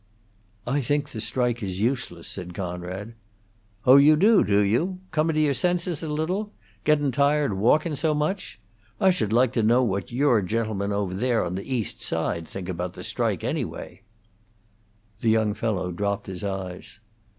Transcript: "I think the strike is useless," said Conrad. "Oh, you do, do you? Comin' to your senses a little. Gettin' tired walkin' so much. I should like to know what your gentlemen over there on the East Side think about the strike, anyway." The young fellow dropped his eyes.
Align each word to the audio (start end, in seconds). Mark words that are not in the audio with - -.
"I 0.65 0.81
think 0.81 1.09
the 1.11 1.21
strike 1.21 1.61
is 1.61 1.79
useless," 1.79 2.27
said 2.27 2.55
Conrad. 2.55 3.13
"Oh, 3.85 3.97
you 3.97 4.15
do, 4.15 4.43
do 4.43 4.61
you? 4.61 4.97
Comin' 5.11 5.35
to 5.35 5.41
your 5.43 5.53
senses 5.53 6.01
a 6.01 6.07
little. 6.09 6.51
Gettin' 6.85 7.11
tired 7.11 7.53
walkin' 7.53 7.95
so 7.95 8.15
much. 8.15 8.59
I 8.99 9.11
should 9.11 9.31
like 9.31 9.53
to 9.53 9.61
know 9.61 9.83
what 9.83 10.11
your 10.11 10.41
gentlemen 10.41 10.91
over 10.91 11.13
there 11.13 11.45
on 11.45 11.53
the 11.53 11.71
East 11.71 12.01
Side 12.01 12.47
think 12.47 12.67
about 12.67 12.93
the 12.93 13.03
strike, 13.03 13.43
anyway." 13.43 14.01
The 15.19 15.29
young 15.29 15.53
fellow 15.53 15.91
dropped 15.91 16.25
his 16.25 16.43
eyes. 16.43 16.99